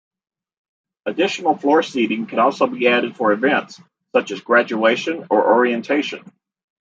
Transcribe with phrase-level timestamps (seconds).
[1.05, 3.79] Additional floor seating can also be added for events
[4.15, 6.23] such as graduation or orientation.